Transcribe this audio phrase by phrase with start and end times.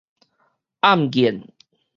[0.81, 1.45] 暗癮